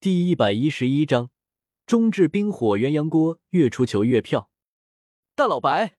[0.00, 1.28] 第一百一十一章，
[1.84, 4.50] 中至冰火鸳鸯锅，越出球越票。
[5.34, 5.98] 大老白，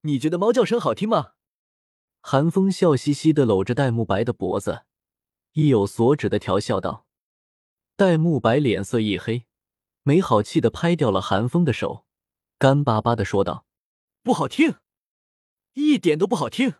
[0.00, 1.32] 你觉得猫叫声好听吗？
[2.22, 4.86] 韩风笑嘻嘻的搂着戴沐白的脖子，
[5.52, 7.04] 意有所指的调笑道。
[7.94, 9.44] 戴沐白脸色一黑，
[10.02, 12.06] 没好气的拍掉了韩风的手，
[12.56, 13.66] 干巴巴的说道
[14.24, 14.76] ：“不好听，
[15.74, 16.76] 一点都不好听，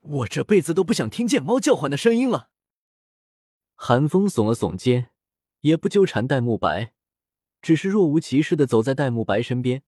[0.00, 2.50] 我这辈子都不想听见猫叫唤的声音了。”
[3.74, 5.10] 韩风耸了耸肩。
[5.60, 6.92] 也不纠缠戴沐白，
[7.60, 9.82] 只是若无其事的走在戴沐白身边，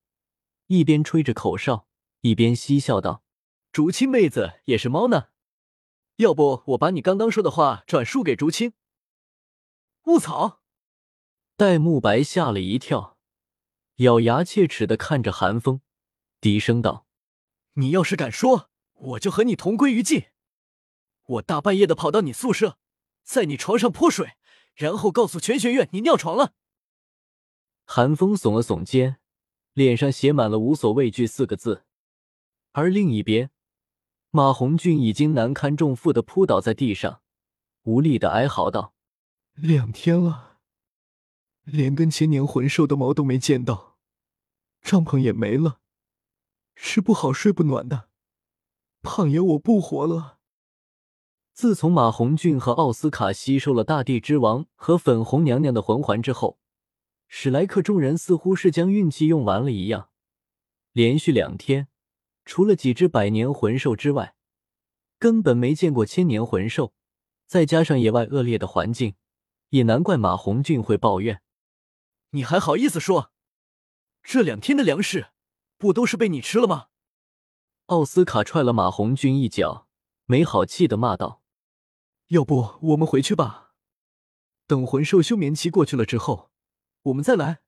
[0.66, 1.86] 一边吹着口哨，
[2.22, 3.22] 一边嬉笑道
[3.70, 5.28] ：“竹青妹子也是猫呢，
[6.16, 8.72] 要不我把你刚刚说的话转述给竹青。”
[10.06, 10.62] 卧槽！
[11.56, 13.18] 戴沐白吓了一跳，
[13.96, 15.82] 咬牙切齿的看着韩风，
[16.40, 17.06] 低声道
[17.74, 20.24] ：“你要是敢说，我就和你同归于尽。
[21.24, 22.78] 我大半夜的跑到你宿舍，
[23.22, 24.32] 在你床上泼水。”
[24.80, 26.54] 然后告诉全学院你尿床了。
[27.84, 29.18] 韩风耸了耸肩，
[29.74, 31.84] 脸上写满了无所畏惧四个字。
[32.72, 33.50] 而另一边，
[34.30, 37.20] 马红俊已经难堪重负的扑倒在地上，
[37.82, 38.94] 无力的哀嚎道
[39.52, 40.60] ：“两天了，
[41.64, 43.98] 连根千年魂兽的毛都没见到，
[44.80, 45.80] 帐篷也没了，
[46.74, 48.08] 吃不好睡不暖的，
[49.02, 50.38] 胖爷我不活了。”
[51.60, 56.58] 自从马红俊和奥斯卡吸收了大地之王和粉红娘娘的魂环之后，
[57.28, 60.08] 史莱克众人似乎是将运气用完了一样。
[60.92, 61.88] 连续两天，
[62.46, 64.34] 除了几只百年魂兽之外，
[65.18, 66.94] 根本没见过千年魂兽。
[67.46, 69.16] 再加上野外恶劣的环境，
[69.68, 71.42] 也难怪马红俊会抱怨。
[72.30, 73.32] 你还好意思说？
[74.22, 75.26] 这两天的粮食
[75.76, 76.86] 不都是被你吃了吗？
[77.88, 79.86] 奥斯卡踹了马红俊一脚，
[80.24, 81.39] 没好气的骂道。
[82.30, 83.72] 要不我们回去吧，
[84.68, 86.52] 等魂兽休眠期过去了之后，
[87.02, 87.62] 我们再来。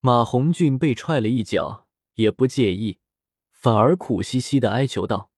[0.00, 2.98] 马红俊被踹了一脚，也不介意，
[3.52, 5.30] 反而苦兮兮的哀求道：“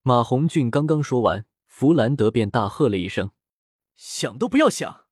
[0.00, 3.32] 马红俊刚刚说完，弗兰德便大喝了一声
[3.94, 5.04] ：‘想都不要想！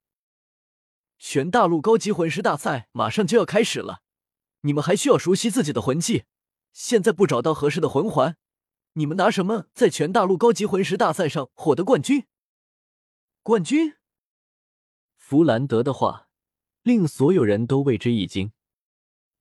[1.19, 4.01] 全大陆高级魂师大赛马上就要开始了，
[4.61, 6.23] 你们还需要熟悉自己的魂技。
[6.73, 8.37] 现在不找到合适的魂环，
[8.93, 12.25] 你们拿什么在全大陆高级魂师大赛上获得冠军？’”
[13.43, 13.95] 冠军，
[15.17, 16.29] 弗兰德的话
[16.83, 18.51] 令所有人都为之一惊。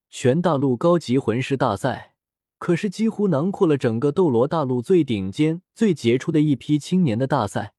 [0.08, 2.14] 全大陆高级魂师大赛
[2.56, 7.74] 可是几乎囊括了整个斗罗大陆最顶尖、最杰出的一批青年的大赛，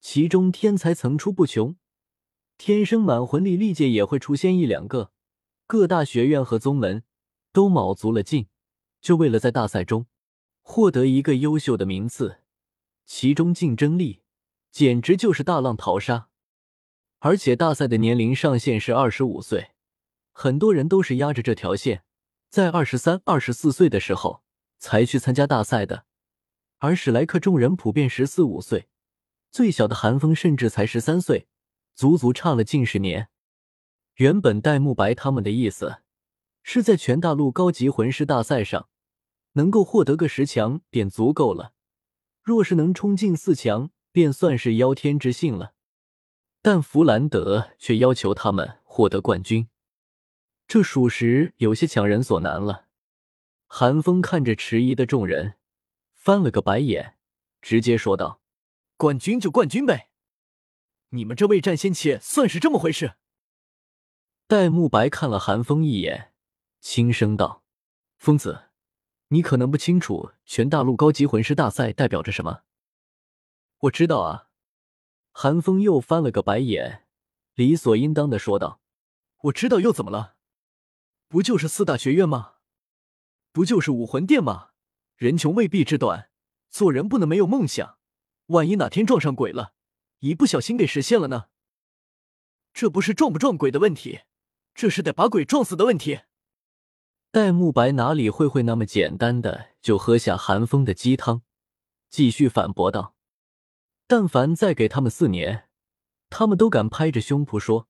[0.00, 1.76] 其中天才层出不穷，
[2.58, 5.12] 天生满魂力历届也会出现一两个。
[5.68, 7.04] 各大学院和宗门
[7.52, 8.48] 都卯足了劲，
[9.00, 10.06] 就为了在大赛中
[10.62, 12.40] 获得一个优秀的名次，
[13.04, 14.22] 其中竞争力。
[14.76, 16.26] 简直就是大浪淘沙，
[17.20, 19.70] 而且大赛的年龄上限是二十五岁，
[20.32, 22.04] 很多人都是压着这条线，
[22.50, 24.42] 在二十三、二十四岁的时候
[24.76, 26.04] 才去参加大赛的。
[26.76, 28.90] 而史莱克众人普遍十四五岁，
[29.50, 31.48] 最小的韩风甚至才十三岁，
[31.94, 33.30] 足足差了近十年。
[34.16, 36.02] 原本戴沐白他们的意思
[36.62, 38.90] 是在全大陆高级魂师大赛上
[39.52, 41.72] 能够获得个十强便足够了，
[42.42, 43.90] 若是能冲进四强。
[44.16, 45.74] 便算是妖天之幸了，
[46.62, 49.68] 但弗兰德却要求他们获得冠军，
[50.66, 52.86] 这属实有些强人所难了。
[53.66, 55.56] 韩风看着迟疑的众人，
[56.14, 57.18] 翻了个白眼，
[57.60, 58.40] 直接说道
[58.96, 60.08] ：“冠军就冠军呗，
[61.10, 63.16] 你们这位战仙且算是这么回事？”
[64.48, 66.32] 戴沐白看了韩风一眼，
[66.80, 67.62] 轻声道
[68.16, 68.70] ：“疯子，
[69.28, 72.62] 你可能不清楚全大陆高级魂师大赛代表着什么。”
[73.80, 74.48] 我知道啊，
[75.32, 77.06] 韩风又翻了个白眼，
[77.54, 78.80] 理所应当的说道
[79.44, 80.36] ：“我知道又怎么了？
[81.28, 82.54] 不就是四大学院吗？
[83.52, 84.70] 不就是武魂殿吗？
[85.16, 86.30] 人穷未必志短，
[86.70, 87.98] 做人不能没有梦想。
[88.46, 89.74] 万一哪天撞上鬼了，
[90.20, 91.48] 一不小心给实现了呢？
[92.72, 94.20] 这不是撞不撞鬼的问题，
[94.74, 96.20] 这是得把鬼撞死的问题。”
[97.32, 101.42] 戴沐白哪里会会那么简单的就喝下韩风的鸡汤，
[102.08, 103.15] 继续反驳道。
[104.06, 105.68] 但凡再给他们四年，
[106.30, 107.88] 他们都敢拍着胸脯说，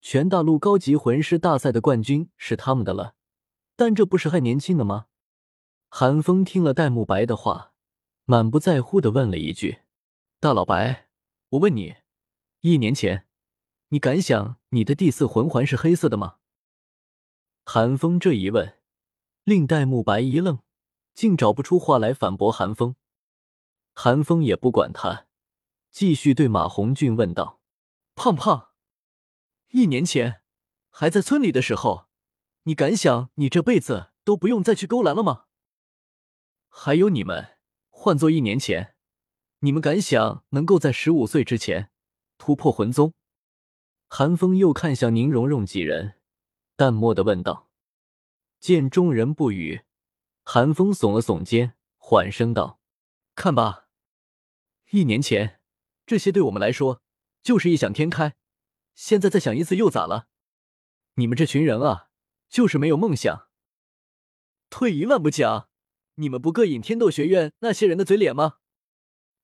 [0.00, 3.16] 全大陆高级魂师大赛的冠军是他们的了。
[3.74, 5.06] 但这不是还年轻呢吗？
[5.88, 7.72] 韩风听了戴沐白的话，
[8.24, 9.80] 满不在乎的问了一句
[10.38, 11.08] ：“大老白，
[11.50, 11.94] 我问你，
[12.60, 13.26] 一年前，
[13.88, 16.36] 你敢想你的第四魂环是黑色的吗？”
[17.64, 18.78] 韩风这一问，
[19.44, 20.58] 令戴沐白一愣，
[21.14, 22.96] 竟找不出话来反驳韩风。
[23.94, 25.27] 韩风也不管他。
[25.90, 27.60] 继续对马红俊问道
[28.14, 28.70] ：“胖胖，
[29.68, 30.42] 一年前
[30.90, 32.08] 还在村里的时候，
[32.64, 35.46] 你敢想你这辈子都不用再去勾栏了吗？
[36.68, 37.58] 还有你们，
[37.88, 38.94] 换做一年前，
[39.60, 41.90] 你们敢想能够在十五岁之前
[42.36, 43.14] 突破魂宗？
[44.06, 46.20] 韩风又看向宁荣荣几人，
[46.76, 47.70] 淡漠的问道。
[48.60, 49.82] 见众人不语，
[50.44, 52.80] 韩风耸了耸肩，缓声道
[53.34, 53.88] ：“看吧，
[54.90, 55.57] 一年前
[56.08, 57.02] 这些对我们来说
[57.42, 58.34] 就是异想天开，
[58.94, 60.26] 现在再想一次又咋了？
[61.16, 62.08] 你们这群人啊，
[62.48, 63.48] 就是没有梦想。
[64.70, 65.68] 退一万步讲，
[66.14, 68.54] 你们不膈应天斗学院那些人的嘴脸吗？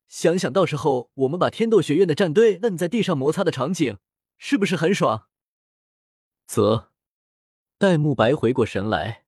[0.08, 3.98] 想想到时候我们把天斗学院的战队摁在地上摩擦的场景，
[4.38, 5.28] 是不是很爽？”
[6.48, 6.90] 啧。
[7.76, 9.26] 戴沐白回过神来，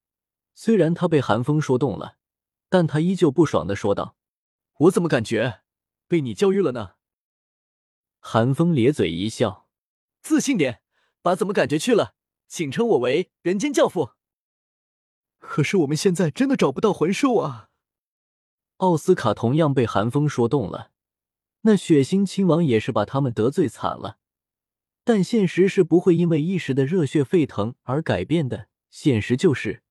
[0.54, 2.16] 虽然他被韩风说动了，
[2.70, 4.16] 但他依旧不爽的说道
[4.88, 5.60] ：“我怎么感觉
[6.08, 6.92] 被你教育了呢？”
[8.28, 9.68] 韩风咧嘴一笑
[10.20, 10.82] ：“自信点，
[11.22, 12.16] 把怎么感觉去了，
[12.48, 14.14] 请称我为人间教父。”
[15.38, 17.68] 可是我们现在真的找不到魂兽啊！
[18.78, 20.90] 奥斯卡同样被寒风说动了，
[21.60, 24.18] 那血腥亲王也是把他们得罪惨了。
[25.04, 28.66] 但现实是不会因为一时的热血沸腾而改变的。
[28.90, 29.84] 现实就是，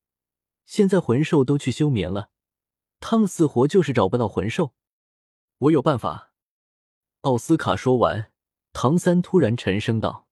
[0.66, 2.32] 现在魂兽都去休眠了，
[3.00, 4.74] 他们死活就是找不到魂兽。
[5.60, 6.34] 我有办法。
[7.26, 8.32] 奥斯卡说完，
[8.72, 10.28] 唐三突然沉声道：“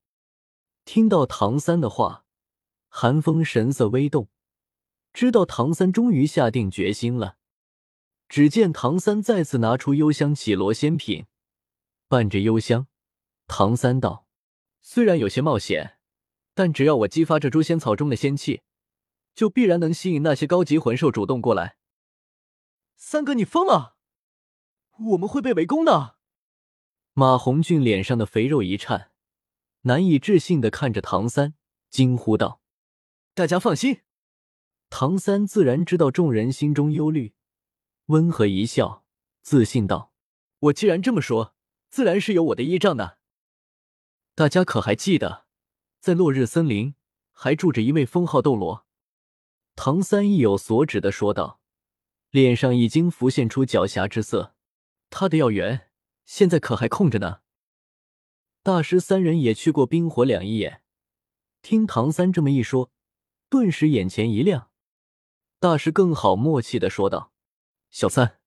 [0.85, 2.23] 听到唐三的话，
[2.87, 4.29] 韩风神色微动，
[5.11, 7.37] 知道唐三终于下定决心了。
[8.29, 11.25] 只见唐三再次拿出幽香绮罗仙品，
[12.07, 12.85] 伴着幽香，
[13.47, 14.27] 唐三道。”
[14.79, 15.97] 虽然有些冒险，
[16.53, 18.61] 但只要我激发这诛仙草中的仙气，
[19.33, 21.77] 就必然能吸引那些高级魂兽主动过来。
[22.95, 23.95] 三哥，你疯了！
[25.13, 26.17] 我们会被围攻的。
[27.15, 29.11] 马红俊脸上的肥肉一颤，
[29.81, 31.53] 难以置信的看着唐三，
[31.91, 32.59] 惊呼道
[33.35, 34.01] ：“大家放心。”
[34.89, 37.35] 唐三自然知道众人心中忧虑，
[38.07, 39.05] 温和一笑，
[39.43, 40.11] 自信道
[40.57, 41.55] ：“我既然这么说，
[41.91, 43.19] 自然是有我的依仗的。”
[44.33, 45.45] 大家可还记得，
[45.99, 46.95] 在落日森林
[47.31, 48.87] 还住着一位封号斗罗？
[49.75, 51.59] 唐三意有所指的说道，
[52.31, 54.55] 脸上已经浮现出狡黠之色。
[55.11, 55.91] 他的药源
[56.25, 57.41] 现在可还空着呢？
[58.61, 60.81] 大师三人也去过冰火两仪眼，
[61.61, 62.91] 听唐三这么一说，
[63.49, 64.69] 顿时眼前一亮。
[65.59, 67.33] 大师更好默契的说道
[67.91, 68.39] ：“小三，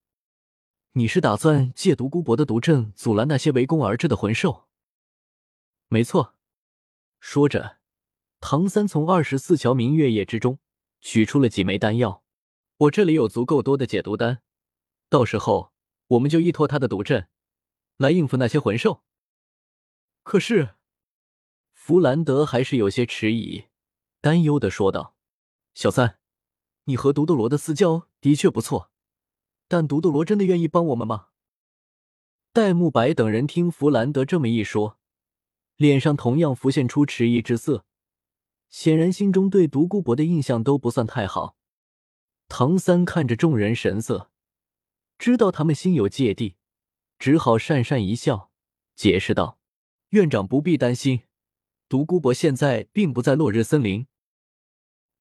[0.92, 4.68] 你是打算借独孤博的毒阵阻拦那些围攻而至的魂兽？”
[5.88, 6.34] 没错，
[7.20, 7.78] 说着，
[8.40, 10.58] 唐三从二十四桥明月夜之中
[11.00, 12.22] 取出了几枚丹药。
[12.78, 14.42] 我这里有足够多的解毒丹，
[15.08, 15.72] 到时候
[16.08, 17.28] 我们就依托他的毒阵
[17.96, 19.02] 来应付那些魂兽。
[20.22, 20.74] 可是，
[21.72, 23.66] 弗兰德还是有些迟疑，
[24.20, 25.16] 担忧的说道
[25.74, 26.18] ：“小三，
[26.84, 28.90] 你和独斗罗的私交的确不错，
[29.68, 31.28] 但独斗罗真的愿意帮我们吗？”
[32.52, 34.98] 戴沐白等人听弗兰德这么一说。
[35.76, 37.84] 脸上同样浮现出迟疑之色，
[38.70, 41.58] 显然心中对独孤博的印象都不算太好。
[42.48, 44.30] 唐三看着众人神色，
[45.18, 46.56] 知道他们心有芥蒂，
[47.18, 48.50] 只好讪讪一笑，
[48.94, 49.58] 解释道
[50.10, 51.22] ：“院长不必担心，
[51.88, 54.06] 独孤博现在并不在落日森林。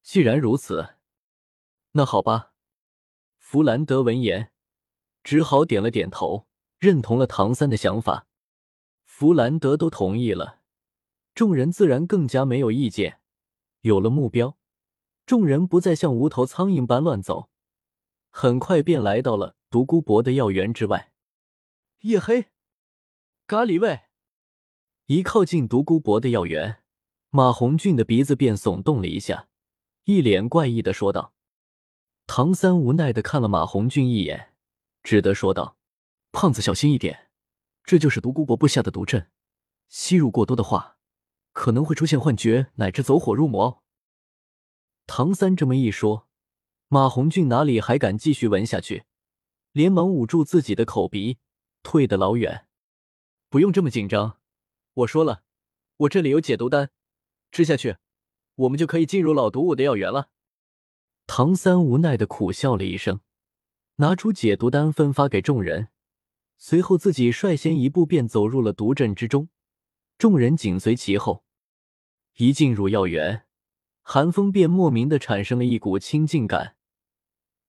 [0.04, 0.96] 既然如此，
[1.92, 2.52] 那好吧。”
[3.40, 4.52] 弗兰德闻言，
[5.24, 6.48] 只好点了点头，
[6.80, 8.28] 认同了唐三的想法。
[9.06, 10.62] 弗兰德都同意了，
[11.34, 13.22] 众人自然更加没有意见。
[13.82, 14.58] 有了目标，
[15.26, 17.50] 众人不再像无头苍蝇般乱走，
[18.30, 21.14] 很快便来到了独孤博的药园之外。
[22.06, 22.52] 夜黑，
[23.48, 24.02] 咖喱味。
[25.08, 26.84] 一靠近独孤博的药园，
[27.32, 29.48] 马红俊的鼻子便耸动了一下，
[30.04, 31.34] 一脸怪异的说道
[32.28, 34.54] ：“唐三无奈的看了马红俊一眼，
[35.02, 35.78] 只得说道：
[36.32, 37.32] 胖子，小心一点。”
[37.84, 39.32] 这就是独孤博布下的毒阵，
[39.90, 41.00] 吸入过多的话，
[41.54, 43.84] 可能会出现幻觉乃至走火入魔。
[45.08, 46.28] 唐三这么一说，
[46.88, 49.06] 马红俊哪里还敢继续闻下去，
[49.72, 51.40] 连忙捂住自己的口鼻，
[51.86, 52.66] 退得老远。
[53.48, 54.40] 不用这么紧张，
[54.96, 55.44] 我说了，
[55.98, 56.90] 我这里有解毒丹，
[57.52, 57.98] 吃下去，
[58.56, 60.30] 我们就可以进入老毒物的药园了。
[61.28, 63.22] 唐三无奈的苦笑了一声，
[63.98, 65.90] 拿出解毒丹分发给众人。
[66.58, 69.50] 随后，自己率先一步便走入了毒阵之中，
[70.18, 71.46] 众人紧随其后。
[72.38, 73.46] 一进入药园，
[74.02, 76.76] 寒风便莫名的产生了一股清净感，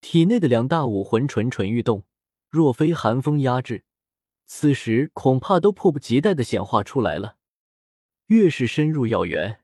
[0.00, 2.04] 体内的两大武魂蠢蠢欲动。
[2.48, 3.84] 若非寒风压制，
[4.46, 7.36] 此时恐怕都迫不及待的显化出来了。
[8.26, 9.60] 越是深入药园，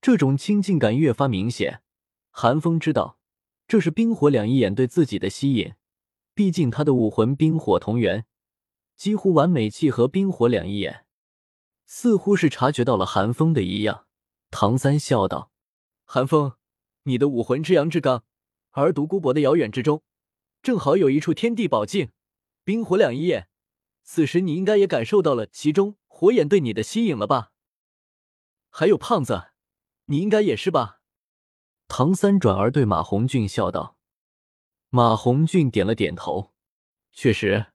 [0.00, 1.82] 这种亲近感越发明显。
[2.30, 3.18] 韩风知道，
[3.68, 5.74] 这是冰火两仪眼对自己的吸引。
[6.34, 8.26] 毕竟他的武魂冰火同源，
[8.96, 11.06] 几乎完美契合冰火两仪眼。
[11.86, 14.06] 似乎是察觉到了寒风的异样，
[14.50, 15.52] 唐三笑道
[16.04, 16.54] ：“寒风，
[17.04, 18.24] 你的武魂至阳至刚，
[18.70, 20.02] 而独孤博的遥远之中，
[20.62, 22.10] 正好有一处天地宝境，
[22.64, 23.48] 冰火两仪眼。
[24.04, 27.50] 此时你应该也感受到了其中火眼对你的吸引了吧？
[28.70, 29.48] 还有胖子，
[30.04, 31.00] 你应该也是吧？”
[31.88, 33.96] 唐三转而对马红俊笑道。
[34.90, 36.52] 马红俊点了点头，
[37.12, 37.72] 确实，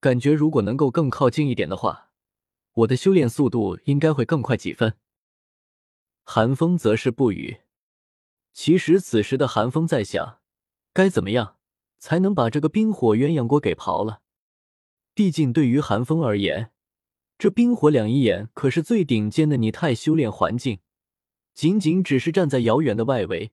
[0.00, 2.10] 感觉如果能够更靠近一点的话，
[2.72, 4.98] 我的修炼速度应该会更快几分。
[6.24, 7.60] 韩风则是不语。
[8.52, 10.40] 其实此时的韩风在想，
[10.92, 11.58] 该怎么样
[11.98, 14.22] 才能把这个冰火鸳鸯锅给刨了？
[15.14, 16.72] 毕竟对于韩风而言，
[17.38, 20.80] 这冰火两仪眼可是最顶尖的拟态修炼环境，
[21.54, 23.52] 仅仅只是站在遥远的外围。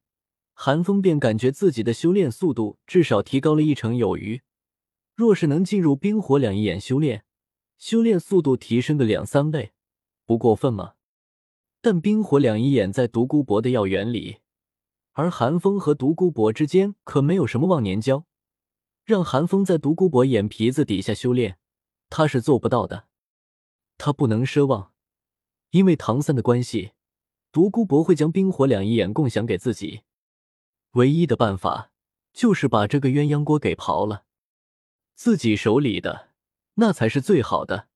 [0.54, 4.42] 韩风便感觉自己的修炼速度至少提高了一成有余。
[5.14, 7.24] 若是能进入冰火两仪眼修炼，
[7.78, 9.72] 修炼速度提升个两三倍，
[10.26, 10.94] 不过分吗？
[11.80, 14.38] 但冰火两仪眼在独孤博的药园里，
[15.14, 18.26] 而韩风和独孤博之间可没有什么忘年交，
[19.04, 21.58] 让韩风在独孤博眼皮子底下修炼，
[22.10, 23.08] 他是做不到的。
[23.98, 24.94] 他不能奢望，
[25.70, 26.94] 因为唐三的关系，
[27.52, 30.02] 独孤博会将冰火两仪眼共享给自己。
[30.94, 31.92] 唯一的办法
[32.34, 34.26] 就是把这个鸳鸯锅给刨了，
[35.14, 36.32] 自己手里的
[36.76, 37.90] 那才是最好的。